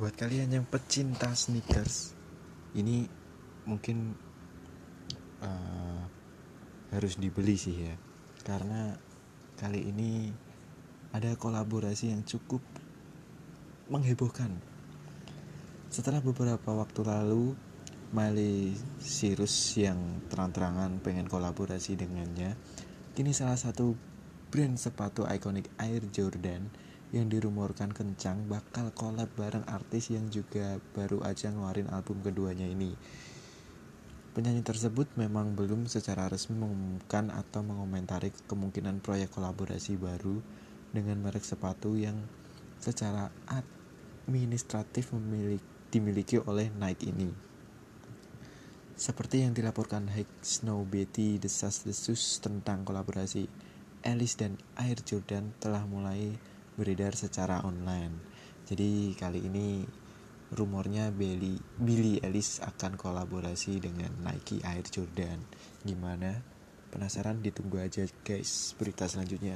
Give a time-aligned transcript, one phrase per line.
[0.00, 2.16] buat kalian yang pecinta sneakers
[2.72, 3.04] ini
[3.68, 4.16] mungkin
[5.44, 6.02] uh,
[6.88, 7.94] harus dibeli sih ya.
[8.40, 8.96] Karena
[9.60, 10.32] kali ini
[11.12, 12.64] ada kolaborasi yang cukup
[13.92, 14.56] menghebohkan.
[15.92, 17.52] Setelah beberapa waktu lalu
[18.16, 18.72] Miley
[19.04, 22.56] Cyrus yang terang-terangan pengen kolaborasi dengannya
[23.12, 23.92] kini salah satu
[24.48, 31.26] brand sepatu ikonik Air Jordan yang dirumorkan kencang bakal collab bareng artis yang juga baru
[31.26, 32.94] aja ngeluarin album keduanya ini.
[34.30, 40.38] Penyanyi tersebut memang belum secara resmi mengumumkan atau mengomentari kemungkinan proyek kolaborasi baru
[40.94, 42.14] dengan merek sepatu yang
[42.78, 43.34] secara
[44.30, 47.30] administratif memiliki, dimiliki oleh Nike ini.
[48.94, 53.50] Seperti yang dilaporkan High Snow Betty desas-desus tentang kolaborasi
[54.06, 56.38] Alice dan Air Jordan telah mulai
[56.80, 58.24] beredar secara online.
[58.64, 59.84] Jadi kali ini
[60.56, 65.44] rumornya Billy, Billy Ellis akan kolaborasi dengan Nike Air Jordan.
[65.84, 66.40] Gimana?
[66.90, 67.38] Penasaran?
[67.44, 69.48] Ditunggu aja guys berita selanjutnya.